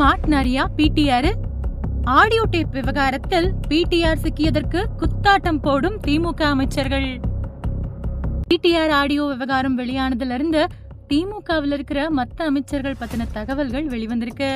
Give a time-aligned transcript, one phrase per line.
[0.00, 1.28] மாட்னாரியா PTR
[2.16, 7.06] audio tape விவகாரத்தில் PTR சிக்கியதற்கு குத்தாட்டம் போடும் திமுக அமைச்சர்கள்.
[8.50, 10.62] பிடிஆர் ஆடியோ விவகாரம் வெளியானதுல இருந்து
[11.10, 14.50] திமுகவில் இருக்கிற மத்த அமைச்சர்கள் பத்தின தகவல்கள் வெளிவந்திருக்கு.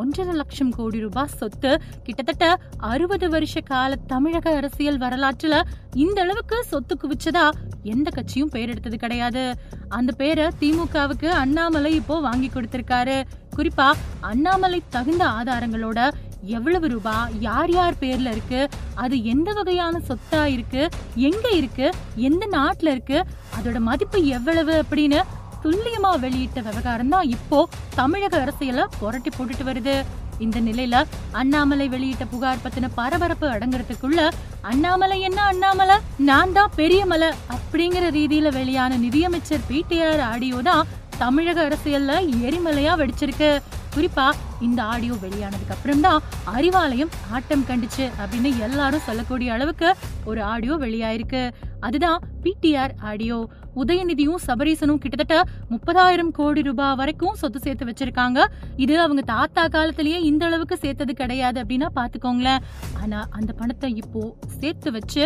[0.00, 1.72] ஒன்றரை லட்சம் கோடி ரூபாய் சொத்து
[2.02, 2.46] கிட்டத்தட்ட
[2.92, 5.60] அறுபது வருஷ கால தமிழக அரசியல் வரலாற்றுல
[6.04, 7.46] இந்த அளவுக்கு சொத்து குவிச்சதா
[7.94, 9.44] எந்த கட்சியும் பேர் எடுத்தது கிடையாது.
[9.88, 13.18] அந்த பேரை திமுகவுக்கு அண்ணாமலை இப்போ வாங்கி கொடுத்திருக்காரு.
[13.58, 13.88] குறிப்பா
[14.22, 16.00] அண்ணாமலை தகுந்த ஆதாரங்களோட
[16.48, 18.60] எவ்வளவு ரூபா யார் யார் பேர்ல இருக்கு
[18.94, 20.82] அது எந்த வகையான சொத்தா இருக்கு
[21.20, 23.18] எங்க இருக்கு எந்த நாட்டுல இருக்கு
[23.58, 25.20] அதோட மதிப்பு எவ்வளவு அப்படின்னு
[25.64, 27.60] துல்லியமா வெளியிட்ட விவகாரம் தான் இப்போ
[27.96, 29.94] தமிழக அரசியல புரட்டி போட்டுட்டு வருது.
[30.40, 30.96] இந்த நிலையில
[31.32, 34.20] அண்ணாமலை வெளியிட்ட புகார் பத்தின பரபரப்பு அடங்குறதுக்குள்ள
[34.62, 35.96] அண்ணாமலை என்ன அண்ணாமலை?
[36.18, 40.84] நான் தான் பெரிய மலை அப்படிங்கிற ரீதியில வெளியான நிதியமைச்சர் பிடிஆர் ஆடியோ தான்
[41.18, 42.12] தமிழக அரசியல்ல
[42.46, 43.50] எரிமலையா வெடிச்சிருக்கு.
[43.96, 44.26] குறிப்பா
[44.60, 46.22] இந்த ஆடியோ வெளியானதுக்கு அப்புறம் தான்
[46.56, 51.42] அறிவாலயம் ஆட்டம் கண்டுச்சு அப்படின்னு எல்லாரும் சொல்லக்கூடிய அளவுக்கு ஒரு ஆடியோ வெளியாயிருக்கு.
[51.80, 53.48] அதுதான் பிடிஆர் ஆடியோ.
[53.82, 55.36] உதயநிதியும் சபரீசனும் கிட்டத்தட்ட
[55.72, 58.38] முப்பதாயிரம் கோடி ரூபாய் வரைக்கும் சொத்து சேர்த்து வச்சிருக்காங்க.
[58.84, 62.64] இது அவங்க தாத்தா காலத்திலேயே இந்த அளவுக்கு சேர்த்தது கிடையாது அப்படின்னா பாத்துக்கோங்களேன்
[63.02, 64.22] ஆனா அந்த பணத்தை இப்போ
[64.60, 65.22] சேர்த்து வச்சு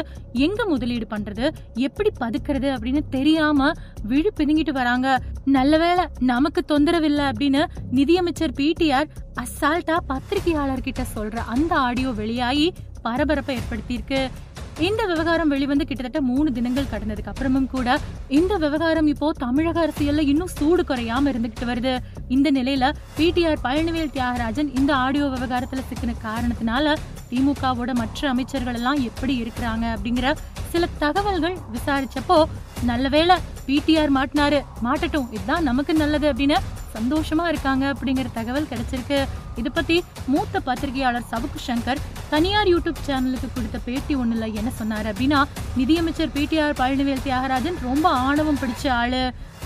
[0.47, 1.47] எங்க முதலீடு பண்றது?
[1.87, 3.71] எப்படி பதுக்கிறது அப்படின்னு தெரியாம
[4.13, 5.09] விழி பிதுங்கிட்டு வராங்க.
[5.57, 7.63] நல்லவேளை நமக்கு தொந்தரவு இல்லை அப்படின்னு
[7.99, 9.11] நிதியமைச்சர் பிடிஆர்
[9.43, 12.67] அசால்ட்டா பத்திரிகையாளர்கிட்ட சொல்ற அந்த ஆடியோ வெளியாகி
[13.07, 14.21] பரபரப்பை ஏற்படுத்தியிருக்கு.
[14.79, 20.49] இந்த விவகாரம் வெளிவந்து கிட்டத்தட்ட மூணு தினங்கள் கடந்ததுக்கு அப்புறமும் கூட இந்த விவகாரம் இப்போ தமிழக அரசியல்ல இன்னும்
[20.49, 21.99] சூடு குறையாம இருந்துகிட்டு வருது.
[22.29, 26.95] இந்த நிலையில பிடிஆர் பழனிவேல் தியாகராஜன் இந்த ஆடியோ விவகாரத்துல சிக்கின காரணத்தினால
[27.31, 30.35] திமுகவோட மற்ற அமைச்சர்கள் எல்லாம் எப்படி இருக்கிறாங்க அப்படிங்கிற
[30.73, 32.45] சில தகவல்கள் விசாரிச்சப்போ
[32.85, 34.61] நல்லவேளை பிடிஆர் மாட்டினாரு.
[34.87, 35.29] மாட்டட்டும்.
[35.37, 36.59] இதுதான் நமக்கு நல்லது அப்படின்னு
[36.97, 39.19] சந்தோஷமா இருக்காங்க அப்படிங்கிற தகவல் கிடைச்சிருக்கு.
[39.61, 39.97] இது பத்தி
[40.33, 42.03] மூத்த பத்திரிகையாளர் சவுக்கு சங்கர்
[42.33, 45.41] தனியார் யூடியூப் சேனலுக்கு கொடுத்த பேட்டி ஒண்ணுல என்ன சொன்னாரு அப்படின்னா
[45.81, 49.23] நிதியமைச்சர் பிடிஆர் பழனிவேல் தியாகராஜன் ரொம்ப ஆணவம் பிடிச்ச ஆளு.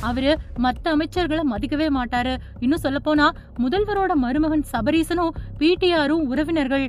[0.08, 0.32] அவரு
[0.64, 2.32] மத்த அமைச்சர்களை மதிக்கவே மாட்டாரு.
[2.64, 3.26] இன்னும் சொல்ல போனா
[3.64, 6.86] முதல்வரோட மருமகன் சபரீசனும் பிடிஆரும் உறவினர்கள்.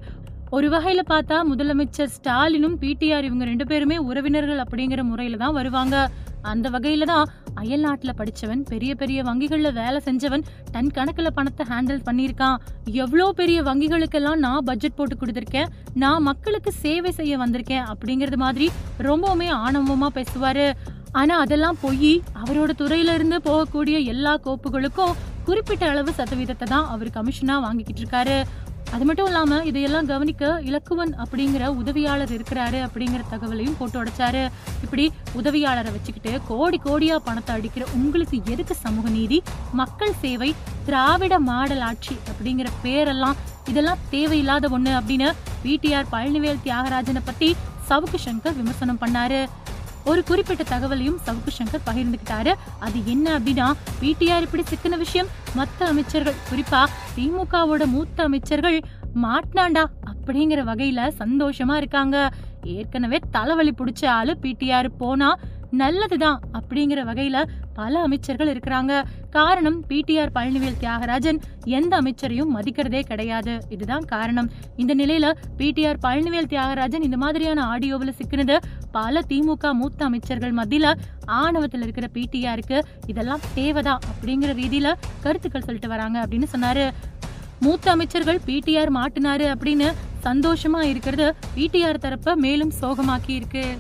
[0.56, 5.96] ஒரு வகையில பார்த்தா முதலமைச்சர் ஸ்டாலினும் பிடிஆர் இவங்க ரெண்டு பேருமே உறவினர்கள் அப்படிங்கிற முறையில தான் வருவாங்க.
[6.52, 7.30] அந்த வகையில தான்
[7.62, 10.44] அயல் நாட்டுல படிச்சவன் பெரிய பெரிய வங்கிகள்ல வேலை செஞ்சவன்
[10.74, 12.58] டன் கணக்குல பணத்தை ஹேண்டில் பண்ணியிருக்கான்.
[13.04, 15.72] எவ்வளோ பெரிய வங்கிகளுக்கெல்லாம் நான் பட்ஜெட் போட்டு கொடுத்துருக்கேன்
[16.04, 18.68] நான் மக்களுக்கு சேவை செய்ய வந்திருக்கேன் அப்படிங்கறது மாதிரி
[19.10, 20.68] ரொம்பவுமே ஆணவமா பேசுவாரு.
[21.20, 25.16] ஆனா அதெல்லாம் போய் அவரோட துறையில இருந்து போகக்கூடிய எல்லா கோப்புகளுக்கும்
[25.48, 28.38] குறிப்பிட்ட அளவு சதவீதத்தை தான் அவர் கமிஷனா வாங்கிக்கிட்டு இருக்காரு.
[28.96, 34.44] அது மட்டும் இல்லாம இதையெல்லாம் கவனிக்க இலக்குவன் அப்படிங்கிற உதவியாளர் இருக்கிறாரு அப்படிங்கிற தகவலையும் போட்டு உடைச்சாரு.
[34.84, 35.06] இப்படி
[35.40, 39.40] உதவியாளரை வச்சுக்கிட்டு கோடி கோடியா பணத்தை அடிக்கிற உங்களுக்கு எதுக்கு சமூக நீதி?
[39.82, 40.50] மக்கள் சேவை
[40.86, 43.40] திராவிட மாடல் ஆட்சி அப்படிங்கிற பேரெல்லாம்
[43.72, 45.30] இதெல்லாம் தேவையில்லாத ஒண்ணு அப்படின்னு
[45.64, 47.50] பிடிஆர் பழனிவேல் தியாகராஜனை பத்தி
[47.90, 49.42] சவுக்கு சங்கர் விமர்சனம் பண்ணாரு.
[50.10, 52.52] ஒரு குறிப்பிட்ட தகவலையும் சவுக்கு சங்கர் பகிர்ந்துக்கிட்டாரு.
[52.86, 53.68] அது என்ன அப்படின்னா
[54.02, 56.82] பிடிஆர் இப்படி சிக்கின விஷயம் மத்த அமைச்சர்கள் குறிப்பா
[57.16, 58.78] திமுகவோட மூத்த அமைச்சர்கள்
[59.24, 62.18] மாட்னாண்டா அப்படிங்கிற வகையில சந்தோஷமா இருக்காங்க.
[62.76, 65.30] ஏற்கனவே தலைவலி பிடிச்ச ஆளு பிடிஆர் போனா
[65.72, 69.04] நல்லதுதான் அப்படிங்கிற வகையில பல அமைச்சர்கள் இருக்கிறாங்க.
[69.30, 71.40] காரணம் பிடிஆர் பழனிவேல் தியாகராஜன்.
[71.64, 73.60] எந்த அமைச்சரையும் மதிக்கிறதே கிடையாது.
[73.70, 74.52] இதுதான் காரணம்.
[74.76, 78.58] இந்த நிலையில பிடிஆர் பழனிவேல் தியாகராஜன் இந்த மாதிரியான ஆடியோவில் சிக்கினது
[78.92, 80.94] பல திமுக மூத்த அமைச்சர்கள் மத்தியில
[81.26, 86.90] ஆணவத்தில் இருக்கிற பிடிஆருக்கு இதெல்லாம் தேவைதான் அப்படிங்கிற ரீதியில கருத்துக்கள் சொல்லிட்டு வராங்க அப்படின்னு சொன்னாரு.
[87.60, 93.78] மூத்த அமைச்சர்கள் பிடிஆர் மாட்டினாரு அப்படின்னு சந்தோஷமா இருக்கிறது பிடிஆர் தரப்ப மேலும் சோகமாக்கி இருக்கு.